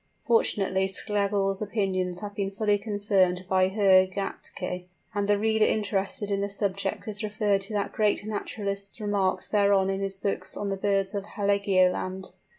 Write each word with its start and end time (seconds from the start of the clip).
Fortunately 0.21 0.87
Schlegel's 0.87 1.61
opinions 1.61 2.21
have 2.21 2.33
been 2.33 2.49
fully 2.49 2.79
confirmed 2.79 3.45
by 3.47 3.67
Herr 3.67 4.07
Gätke; 4.07 4.85
and 5.13 5.27
the 5.29 5.37
reader 5.37 5.63
interested 5.65 6.31
in 6.31 6.41
the 6.41 6.49
subject 6.49 7.07
is 7.07 7.21
referred 7.23 7.61
to 7.61 7.73
that 7.73 7.91
great 7.93 8.25
naturalist's 8.25 8.99
remarks 8.99 9.47
thereon 9.47 9.91
in 9.91 9.99
his 10.01 10.17
book 10.17 10.45
on 10.57 10.69
the 10.69 10.75
birds 10.77 11.13
of 11.13 11.27
Heligoland. 11.27 12.31